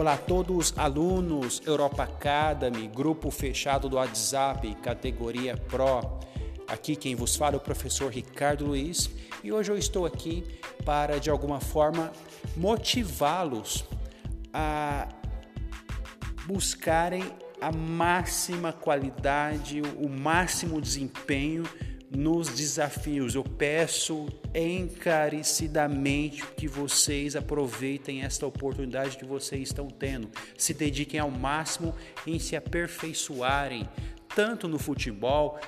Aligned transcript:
Olá 0.00 0.14
a 0.14 0.16
todos 0.16 0.72
alunos 0.78 1.60
Europa 1.66 2.04
Academy, 2.04 2.88
grupo 2.88 3.30
fechado 3.30 3.86
do 3.86 3.96
WhatsApp, 3.96 4.74
categoria 4.76 5.58
Pro. 5.58 6.18
Aqui 6.66 6.96
quem 6.96 7.14
vos 7.14 7.36
fala 7.36 7.56
é 7.56 7.58
o 7.58 7.60
professor 7.60 8.10
Ricardo 8.10 8.64
Luiz 8.64 9.10
e 9.44 9.52
hoje 9.52 9.70
eu 9.70 9.76
estou 9.76 10.06
aqui 10.06 10.42
para 10.86 11.20
de 11.20 11.28
alguma 11.28 11.60
forma 11.60 12.10
motivá-los 12.56 13.84
a 14.54 15.06
buscarem 16.46 17.24
a 17.60 17.70
máxima 17.70 18.72
qualidade, 18.72 19.82
o 19.98 20.08
máximo 20.08 20.80
desempenho 20.80 21.64
nos 22.10 22.48
desafios. 22.48 23.34
Eu 23.34 23.44
peço 23.44 24.26
encarecidamente 24.54 26.44
que 26.56 26.66
vocês 26.66 27.36
aproveitem 27.36 28.22
esta 28.22 28.46
oportunidade 28.46 29.16
que 29.16 29.24
vocês 29.24 29.62
estão 29.62 29.88
tendo. 29.88 30.28
Se 30.58 30.74
dediquem 30.74 31.20
ao 31.20 31.30
máximo 31.30 31.94
em 32.26 32.38
se 32.38 32.56
aperfeiçoarem, 32.56 33.88
tanto 34.34 34.66
no 34.66 34.78
futebol, 34.78 35.58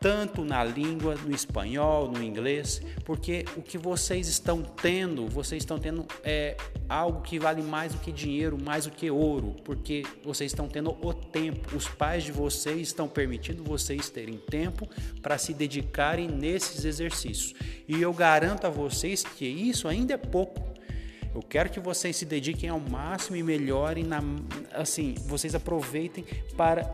tanto 0.00 0.42
na 0.46 0.64
língua, 0.64 1.14
no 1.14 1.34
espanhol, 1.34 2.10
no 2.10 2.22
inglês, 2.22 2.80
porque 3.04 3.44
o 3.54 3.60
que 3.60 3.76
vocês 3.76 4.28
estão 4.28 4.62
tendo, 4.62 5.28
vocês 5.28 5.62
estão 5.62 5.78
tendo 5.78 6.06
é 6.24 6.56
algo 6.88 7.20
que 7.20 7.38
vale 7.38 7.60
mais 7.60 7.92
do 7.92 7.98
que 7.98 8.10
dinheiro, 8.10 8.58
mais 8.58 8.86
do 8.86 8.90
que 8.90 9.10
ouro, 9.10 9.56
porque 9.62 10.02
vocês 10.24 10.50
estão 10.50 10.66
tendo 10.66 10.96
o 11.02 11.12
tempo. 11.12 11.76
Os 11.76 11.86
pais 11.86 12.24
de 12.24 12.32
vocês 12.32 12.88
estão 12.88 13.06
permitindo 13.06 13.62
vocês 13.62 14.08
terem 14.08 14.38
tempo 14.38 14.88
para 15.20 15.36
se 15.36 15.52
dedicarem 15.52 16.28
nesses 16.28 16.86
exercícios. 16.86 17.54
E 17.86 18.00
eu 18.00 18.12
garanto 18.14 18.66
a 18.66 18.70
vocês 18.70 19.22
que 19.22 19.44
isso 19.44 19.86
ainda 19.86 20.14
é 20.14 20.16
pouco. 20.16 20.69
Eu 21.34 21.42
quero 21.42 21.70
que 21.70 21.78
vocês 21.78 22.16
se 22.16 22.24
dediquem 22.24 22.68
ao 22.68 22.80
máximo 22.80 23.36
e 23.36 23.42
melhorem 23.42 24.02
na 24.02 24.20
assim, 24.72 25.14
vocês 25.26 25.54
aproveitem 25.54 26.24
para 26.56 26.92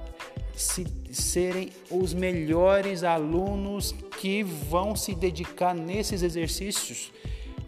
se, 0.55 0.87
serem 1.11 1.71
os 1.91 2.13
melhores 2.13 3.03
alunos 3.03 3.93
que 4.21 4.43
vão 4.43 4.95
se 4.95 5.15
dedicar 5.15 5.75
nesses 5.75 6.23
exercícios. 6.23 7.13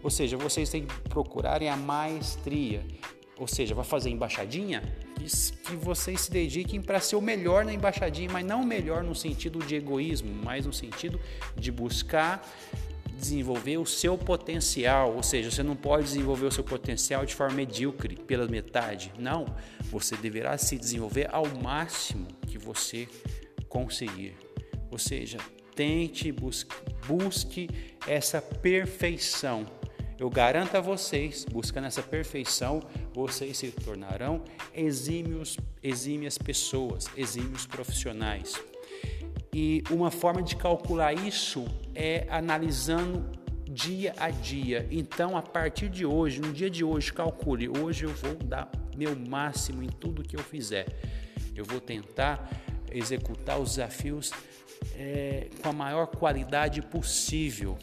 Ou 0.03 0.09
seja, 0.09 0.37
vocês 0.37 0.69
têm 0.69 0.85
que 0.85 0.95
procurarem 1.09 1.69
a 1.69 1.75
maestria. 1.75 2.85
Ou 3.37 3.47
seja, 3.47 3.73
vai 3.73 3.85
fazer 3.85 4.09
embaixadinha? 4.09 4.83
Que 5.63 5.75
vocês 5.75 6.21
se 6.21 6.31
dediquem 6.31 6.81
para 6.81 6.99
ser 6.99 7.15
o 7.15 7.21
melhor 7.21 7.65
na 7.65 7.73
embaixadinha, 7.73 8.29
mas 8.31 8.45
não 8.45 8.61
o 8.61 8.65
melhor 8.65 9.03
no 9.03 9.13
sentido 9.13 9.59
de 9.59 9.75
egoísmo, 9.75 10.33
mas 10.43 10.65
no 10.65 10.73
sentido 10.73 11.19
de 11.55 11.71
buscar 11.71 12.41
desenvolver 13.19 13.77
o 13.77 13.85
seu 13.85 14.17
potencial, 14.17 15.15
ou 15.15 15.21
seja, 15.21 15.51
você 15.51 15.61
não 15.61 15.75
pode 15.75 16.05
desenvolver 16.05 16.45
o 16.45 16.51
seu 16.51 16.63
potencial 16.63 17.25
de 17.25 17.35
forma 17.35 17.55
medíocre, 17.55 18.15
pela 18.15 18.47
metade. 18.47 19.11
Não, 19.19 19.45
você 19.91 20.15
deverá 20.17 20.57
se 20.57 20.77
desenvolver 20.77 21.27
ao 21.31 21.45
máximo 21.47 22.27
que 22.47 22.57
você 22.57 23.07
conseguir. 23.67 24.35
Ou 24.89 24.97
seja, 24.97 25.37
tente, 25.75 26.31
busque, 26.31 26.75
busque 27.07 27.69
essa 28.07 28.41
perfeição. 28.41 29.65
Eu 30.19 30.29
garanto 30.29 30.75
a 30.75 30.81
vocês, 30.81 31.45
buscando 31.45 31.87
essa 31.87 32.03
perfeição, 32.03 32.81
vocês 33.13 33.57
se 33.57 33.71
tornarão 33.71 34.43
exímios, 34.73 35.57
exímias 35.81 36.37
pessoas, 36.37 37.05
exímios 37.15 37.65
profissionais. 37.65 38.61
E 39.61 39.83
uma 39.91 40.09
forma 40.09 40.41
de 40.41 40.55
calcular 40.55 41.11
isso 41.13 41.65
é 41.93 42.25
analisando 42.29 43.29
dia 43.69 44.15
a 44.17 44.29
dia. 44.29 44.87
Então, 44.89 45.35
a 45.35 45.41
partir 45.41 45.89
de 45.89 46.05
hoje, 46.05 46.39
no 46.39 46.53
dia 46.53 46.69
de 46.69 46.81
hoje, 46.81 47.11
calcule: 47.11 47.67
hoje 47.67 48.05
eu 48.05 48.13
vou 48.13 48.35
dar 48.35 48.71
meu 48.95 49.13
máximo 49.17 49.83
em 49.83 49.89
tudo 49.89 50.23
que 50.23 50.37
eu 50.37 50.41
fizer. 50.41 50.87
Eu 51.53 51.65
vou 51.65 51.81
tentar 51.81 52.49
executar 52.89 53.59
os 53.59 53.71
desafios 53.71 54.31
é, 54.95 55.49
com 55.61 55.67
a 55.67 55.73
maior 55.73 56.07
qualidade 56.07 56.81
possível. 56.81 57.77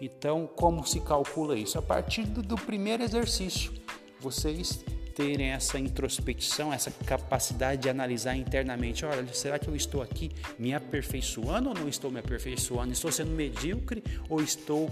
Então, 0.00 0.46
como 0.46 0.86
se 0.86 1.00
calcula 1.00 1.58
isso? 1.58 1.76
A 1.76 1.82
partir 1.82 2.22
do, 2.22 2.40
do 2.40 2.54
primeiro 2.54 3.02
exercício, 3.02 3.72
vocês 4.20 4.84
terem 5.16 5.48
essa 5.48 5.78
introspecção, 5.78 6.70
essa 6.70 6.90
capacidade 6.90 7.80
de 7.82 7.88
analisar 7.88 8.36
internamente. 8.36 9.04
Olha, 9.06 9.26
será 9.32 9.58
que 9.58 9.66
eu 9.66 9.74
estou 9.74 10.02
aqui 10.02 10.30
me 10.58 10.74
aperfeiçoando 10.74 11.70
ou 11.70 11.74
não 11.74 11.88
estou 11.88 12.10
me 12.10 12.20
aperfeiçoando? 12.20 12.92
Estou 12.92 13.10
sendo 13.10 13.30
medíocre 13.30 14.04
ou 14.28 14.42
estou 14.42 14.90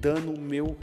dando 0.00 0.34
o 0.34 0.40
meu 0.40 0.76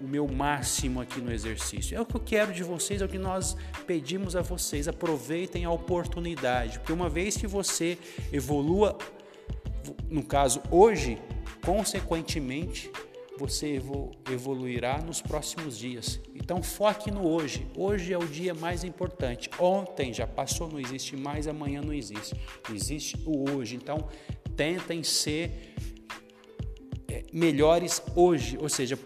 o 0.00 0.06
meu 0.06 0.26
máximo 0.26 1.00
aqui 1.00 1.20
no 1.20 1.32
exercício. 1.32 1.96
É 1.96 2.00
o 2.00 2.04
que 2.04 2.16
eu 2.16 2.20
quero 2.20 2.52
de 2.52 2.62
vocês, 2.62 3.00
é 3.00 3.04
o 3.04 3.08
que 3.08 3.16
nós 3.16 3.56
pedimos 3.86 4.34
a 4.34 4.42
vocês. 4.42 4.88
Aproveitem 4.88 5.64
a 5.64 5.70
oportunidade, 5.70 6.80
porque 6.80 6.92
uma 6.92 7.08
vez 7.08 7.36
que 7.36 7.46
você 7.46 7.96
evolua, 8.32 8.98
no 10.10 10.22
caso 10.22 10.60
hoje, 10.70 11.16
consequentemente, 11.64 12.90
você 13.38 13.80
evoluirá 14.30 14.98
nos 14.98 15.22
próximos 15.22 15.78
dias. 15.78 16.20
Então 16.44 16.62
foque 16.62 17.10
no 17.10 17.26
hoje. 17.26 17.66
Hoje 17.74 18.12
é 18.12 18.18
o 18.18 18.26
dia 18.26 18.52
mais 18.52 18.84
importante. 18.84 19.48
Ontem 19.58 20.12
já 20.12 20.26
passou, 20.26 20.68
não 20.68 20.78
existe 20.78 21.16
mais, 21.16 21.48
amanhã 21.48 21.80
não 21.80 21.92
existe. 21.92 22.34
Existe 22.70 23.16
o 23.24 23.50
hoje. 23.50 23.76
Então 23.76 24.06
tentem 24.54 25.02
ser 25.02 25.74
é, 27.08 27.22
melhores 27.32 28.02
hoje, 28.14 28.58
ou 28.60 28.68
seja, 28.68 28.98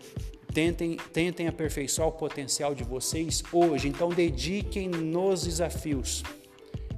tentem, 0.52 0.96
tentem 1.12 1.46
aperfeiçoar 1.46 2.08
o 2.08 2.12
potencial 2.12 2.74
de 2.74 2.82
vocês 2.82 3.44
hoje. 3.52 3.86
Então 3.86 4.08
dediquem 4.08 4.88
nos 4.88 5.44
desafios. 5.44 6.24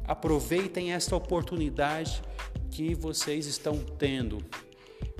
Aproveitem 0.08 0.94
esta 0.94 1.14
oportunidade 1.14 2.22
que 2.70 2.94
vocês 2.94 3.44
estão 3.44 3.78
tendo. 3.98 4.38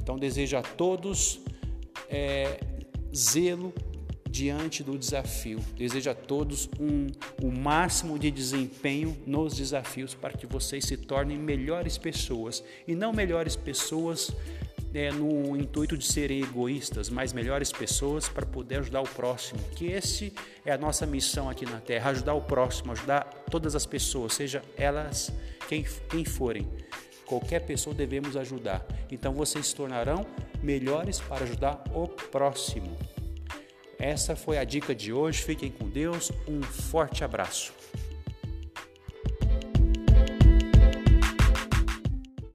Então 0.02 0.18
desejo 0.18 0.56
a 0.56 0.62
todos 0.62 1.40
é, 2.08 2.58
zelo 3.14 3.70
diante 4.30 4.84
do 4.84 4.96
desafio. 4.96 5.58
Desejo 5.76 6.10
a 6.10 6.14
todos 6.14 6.70
um, 6.78 7.08
o 7.42 7.50
máximo 7.50 8.18
de 8.18 8.30
desempenho 8.30 9.16
nos 9.26 9.56
desafios 9.56 10.14
para 10.14 10.32
que 10.32 10.46
vocês 10.46 10.84
se 10.84 10.96
tornem 10.96 11.36
melhores 11.36 11.98
pessoas 11.98 12.62
e 12.86 12.94
não 12.94 13.12
melhores 13.12 13.56
pessoas 13.56 14.32
é, 14.94 15.10
no 15.12 15.56
intuito 15.56 15.96
de 15.96 16.04
serem 16.04 16.42
egoístas, 16.42 17.08
mas 17.08 17.32
melhores 17.32 17.70
pessoas 17.72 18.28
para 18.28 18.46
poder 18.46 18.80
ajudar 18.80 19.00
o 19.00 19.08
próximo. 19.08 19.60
Que 19.74 19.86
esse 19.86 20.32
é 20.64 20.72
a 20.72 20.78
nossa 20.78 21.06
missão 21.06 21.48
aqui 21.48 21.64
na 21.64 21.80
Terra: 21.80 22.10
ajudar 22.10 22.34
o 22.34 22.42
próximo, 22.42 22.92
ajudar 22.92 23.24
todas 23.50 23.74
as 23.74 23.86
pessoas, 23.86 24.34
seja 24.34 24.62
elas 24.76 25.32
quem, 25.68 25.84
quem 26.08 26.24
forem. 26.24 26.68
Qualquer 27.26 27.60
pessoa 27.60 27.94
devemos 27.94 28.36
ajudar. 28.36 28.84
Então 29.10 29.32
vocês 29.32 29.68
se 29.68 29.74
tornarão 29.74 30.26
melhores 30.60 31.20
para 31.20 31.44
ajudar 31.44 31.84
o 31.94 32.08
próximo. 32.08 32.96
Essa 34.00 34.34
foi 34.34 34.56
a 34.58 34.64
dica 34.64 34.94
de 34.94 35.12
hoje. 35.12 35.42
Fiquem 35.42 35.70
com 35.70 35.86
Deus. 35.88 36.32
Um 36.48 36.62
forte 36.62 37.22
abraço. 37.22 37.72